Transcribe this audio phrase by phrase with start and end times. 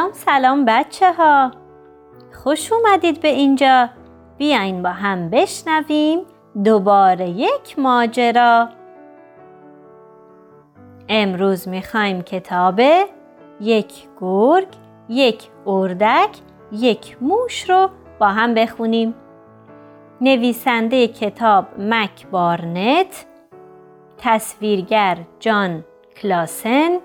[0.00, 1.50] سلام سلام بچه ها
[2.32, 3.88] خوش اومدید به اینجا.
[4.38, 6.20] بیاین با هم بشنویم
[6.64, 8.68] دوباره یک ماجرا.
[11.08, 12.80] امروز می‌خوایم کتاب
[13.60, 14.68] یک گرگ
[15.08, 16.30] یک اردک
[16.72, 19.14] یک موش رو با هم بخونیم.
[20.20, 23.26] نویسنده کتاب مک بارنت
[24.18, 25.84] تصویرگر جان
[26.22, 26.98] کلاسن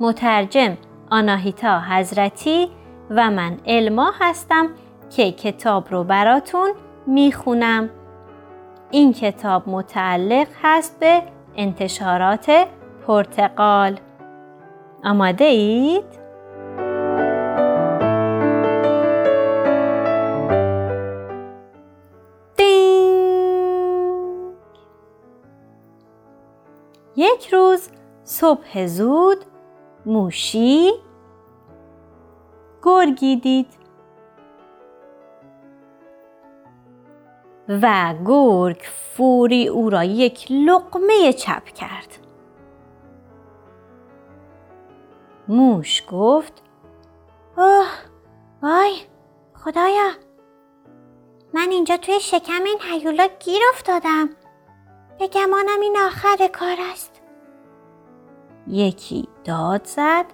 [0.00, 0.76] مترجم
[1.12, 2.70] آناهیتا حضرتی
[3.10, 4.68] و من الما هستم
[5.16, 6.70] که کتاب رو براتون
[7.06, 7.90] می‌خونم.
[8.90, 11.22] این کتاب متعلق هست به
[11.56, 12.66] انتشارات
[13.06, 14.00] پرتقال
[15.04, 16.22] آماده اید؟
[27.16, 27.88] یک روز
[28.24, 29.44] صبح زود
[30.06, 30.92] موشی.
[32.82, 33.66] گرگی دید
[37.68, 38.82] و گرگ
[39.16, 42.18] فوری او را یک لقمه چپ کرد.
[45.48, 46.62] موش گفت
[47.56, 47.88] اوه
[48.62, 48.96] وای
[49.54, 50.10] خدایا
[51.54, 54.28] من اینجا توی شکم این هیولا گیر افتادم.
[55.18, 57.11] به گمانم این آخر کار است.
[58.66, 60.24] یکی داد زد.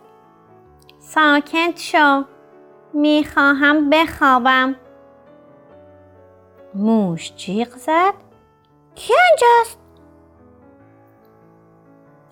[0.99, 2.25] ساکت شو.
[2.93, 4.77] می‌خواهم بخوابم.
[6.75, 8.15] موش جیغ زد.
[8.95, 9.79] کی آنجاست؟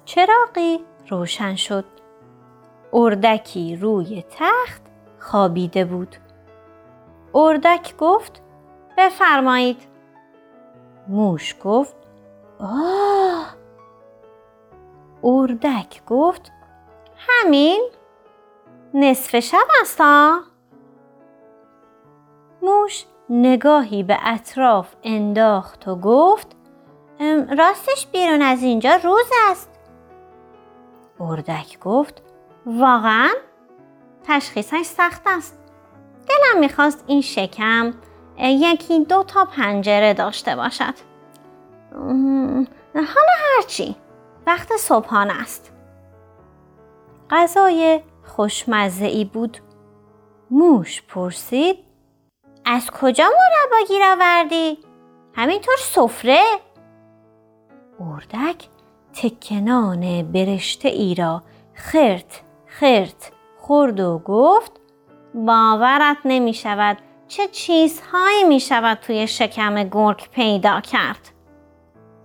[0.04, 1.84] چراغی روشن شد.
[2.92, 4.82] اردکی روی تخت
[5.18, 6.16] خوابیده بود.
[7.34, 8.42] اردک گفت
[8.98, 9.82] بفرمایید.
[11.08, 11.96] موش گفت
[12.60, 13.25] آه!
[15.26, 16.52] اردک گفت
[17.16, 17.90] همین
[18.94, 20.00] نصف شب است
[22.62, 26.56] موش نگاهی به اطراف انداخت و گفت
[27.58, 29.70] راستش بیرون از اینجا روز است.
[31.20, 32.22] اردک گفت
[32.66, 33.30] واقعا؟
[34.28, 35.58] تشخیصش سخت است.
[36.28, 37.94] دلم می‌خواست این شکم
[38.38, 40.94] یکی دو تا پنجره داشته باشد.
[42.94, 43.96] حالا هرچی.
[44.46, 45.72] وقت صبحانه است
[47.30, 49.58] غذای خوشمزه ای بود
[50.50, 51.76] موش پرسید
[52.64, 54.78] از کجا مربا گیر آوردی؟
[55.34, 56.44] همینطور سفره؟
[58.00, 58.68] اردک
[59.12, 61.42] تکنان برشته ای را
[61.74, 64.72] خرت خرت خورد و گفت
[65.34, 71.30] باورت نمی شود چه چیزهایی می شود توی شکم گرگ پیدا کرد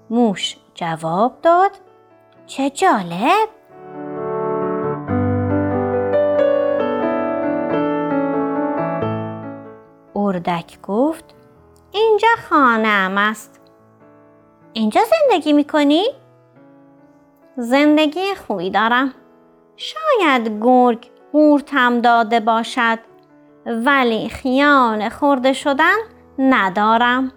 [0.10, 1.72] موش جواب داد
[2.52, 3.50] چه جالب.
[10.16, 11.36] اردک گفت
[11.92, 13.62] اینجا خانه است.
[14.74, 16.04] اینجا زندگی می‌کنی؟
[17.58, 19.14] زندگی خوبی دارم.
[19.76, 23.00] شاید گرگ قورتم داده باشد
[23.66, 25.98] ولی خیان خورده شدن
[26.40, 27.32] ندارم.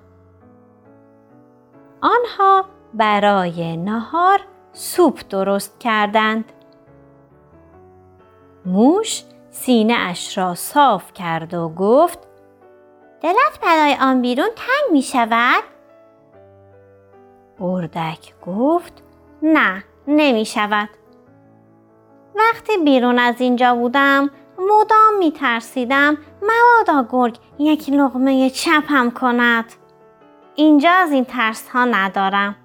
[2.01, 2.65] آنها
[2.95, 4.41] برای نهار
[4.75, 6.45] سوپ درست کردند
[8.67, 12.19] موش سینه اش را صاف کرد و گفت
[13.21, 15.63] دلت برای آن بیرون تنگ می شود؟
[17.61, 19.03] اردک گفت
[19.43, 20.89] نه نمی شود.
[22.35, 29.65] وقتی بیرون از اینجا بودم مدام می ترسیدم مبادا گرگ یک لغمه چپم کند.
[30.55, 32.57] اینجا از این ترس ها ندارم.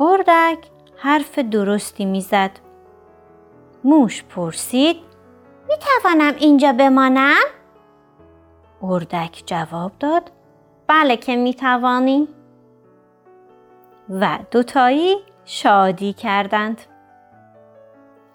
[0.00, 0.58] اردک
[0.96, 2.50] حرف درستی می‌زد.
[3.84, 4.96] موش پرسید
[5.68, 7.44] می توانم اینجا بمانم؟
[8.82, 10.30] اردک جواب داد
[10.86, 12.28] بله که می توانی.
[14.10, 16.80] و دوتایی شادی کردند.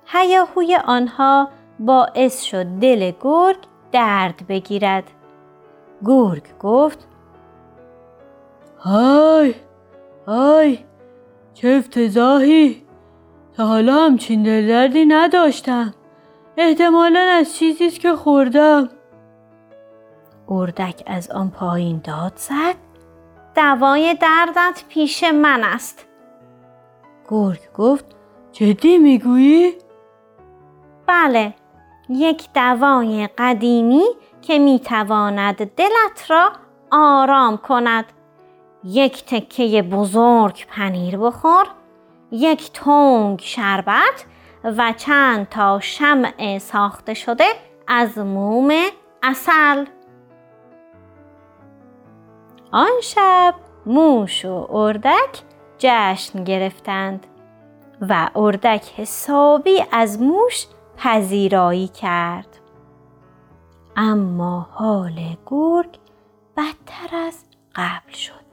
[0.06, 1.50] هیاهوی آنها
[1.80, 3.58] باعث شد دل گرگ
[3.92, 5.04] درد بگیرد.
[6.06, 7.08] گرگ گفت
[8.80, 9.56] های
[10.28, 10.80] های
[11.54, 12.84] چه افتضاحی.
[13.58, 15.94] تا حالا همچین دل دردی نداشتم.
[16.58, 18.90] احتمالا از چیزی که خوردم.
[20.50, 22.76] اردک از آن پایین داد زد.
[23.56, 26.08] دوای دردت پیش من است.
[27.30, 28.06] گرگ گفت
[28.52, 29.74] جدی می‌گویی؟
[31.08, 31.54] بله
[32.10, 34.04] یک دوای قدیمی
[34.42, 36.52] که می‌تواند دلت را
[36.92, 38.06] آرام کند.
[38.84, 41.66] یک تکه بزرگ پنیر بخور
[42.32, 44.26] یک تنگ شربت
[44.64, 47.46] و چند تا شمع ساخته شده
[47.88, 48.72] از موم
[49.24, 49.86] اصل
[52.72, 53.56] آن شب
[53.86, 55.42] موش و اردک
[55.78, 57.28] جشن گرفتند
[58.02, 60.68] و اردک حسابی از موش
[60.98, 62.58] پذیرایی کرد.
[63.96, 66.00] اما حال گرگ
[66.58, 67.46] بدتر از
[67.76, 68.51] قبل شد.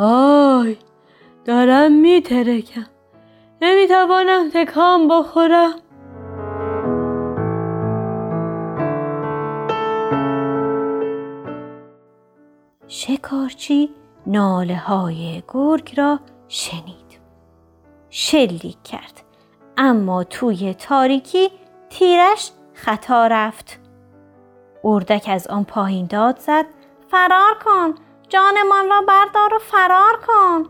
[0.00, 0.76] آی
[1.44, 2.86] دارم میترکم.
[3.62, 5.74] نمی‌توانم تکام بخورم.
[12.86, 13.90] شکارچی
[14.26, 17.20] ناله های گرگ را شنید.
[18.10, 19.22] شلیک کرد
[19.76, 21.48] اما توی تاریکی
[21.90, 23.80] تیرش خطا رفت.
[24.84, 26.66] اردک از آن پایین داد زد
[27.10, 28.07] فرار کن.
[28.28, 30.64] جانمان را بردار و فرار کن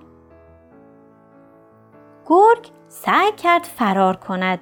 [2.26, 4.58] گرگ سعی کرد فرار کند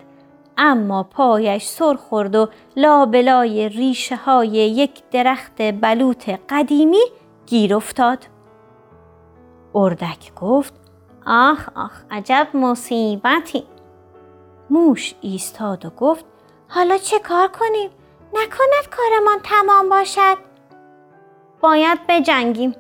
[0.59, 7.05] اما پایش سر خورد و لابلای ریشه های یک درخت بلوط قدیمی
[7.47, 8.27] گیر افتاد.
[9.75, 10.75] اردک گفت
[11.27, 13.67] آخ آخ عجب مصیبتی.
[14.71, 16.25] موش ایستاد و گفت
[16.69, 17.91] حالا چه کار کنیم؟
[18.35, 20.37] نکند کارمان تمام باشد.
[21.61, 22.75] باید بجنگیم.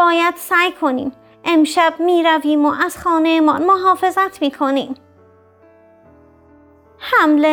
[0.00, 1.12] باید سعی کنیم.
[1.44, 4.94] امشب می رویم و از خانه ما محافظت می کنیم.
[6.98, 7.50] حمله.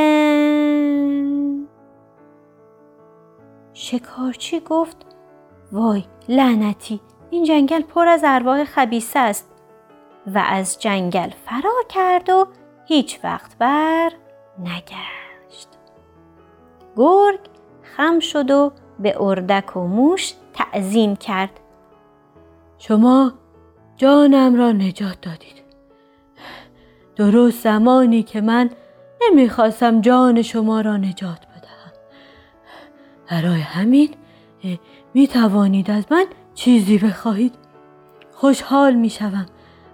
[3.74, 4.98] شکارچی گفت
[5.72, 7.02] وای لعنتی!
[7.30, 9.52] این جنگل پر از ارواح خبیسه است.
[10.28, 12.48] و از جنگل فرار کرد و
[12.86, 14.12] هیچ وقت بر
[14.60, 15.70] نگشت.
[16.96, 17.40] گرگ
[17.82, 21.60] خم شد و به اردک و موش تعظیم کرد.
[22.80, 23.34] شما
[23.96, 25.58] جانم را نجات دادید.
[27.16, 28.70] درست زمانی که من
[29.22, 31.92] نمی‌خواستم جان شما را نجات بدهم.
[33.32, 34.10] برای همین
[35.14, 37.56] می توانید از من چیزی بخواهید.
[38.34, 39.46] خوشحال می شوم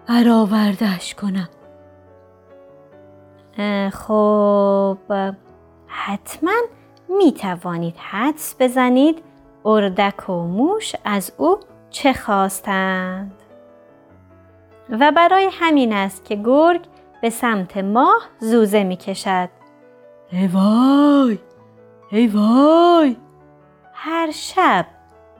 [0.07, 1.49] برآوردهش کنم.
[3.89, 4.97] خب
[5.87, 6.51] حتما
[7.09, 9.23] می توانید حدس بزنید.
[9.65, 11.59] اردک و موش از او
[11.93, 13.33] چه خواستند؟
[14.89, 16.81] و برای همین است که گرگ
[17.21, 19.49] به سمت ماه زوزه می کشد.
[20.31, 21.39] ای وای!
[22.11, 23.17] ای وای!
[23.93, 24.85] هر شب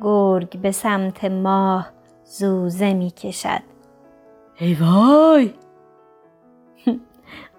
[0.02, 1.90] گرگ به سمت ماه
[2.26, 3.62] زوزه می کشد.
[4.60, 5.54] ای وای!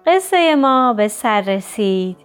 [0.05, 2.17] قصه ما به سر رسید.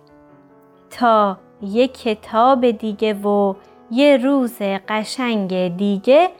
[0.90, 3.54] تا یک کتاب دیگه و
[3.90, 4.58] یه روز
[4.88, 6.30] قشنگ دیگه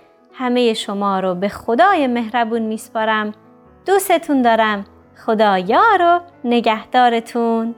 [0.41, 3.33] همه شما رو به خدای مهربون میسپارم.
[3.87, 4.85] دوستتون دارم.
[5.27, 7.75] خدا یار و نگهدارتون.